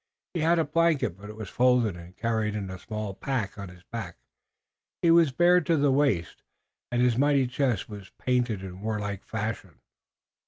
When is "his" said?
3.69-3.83, 7.03-7.19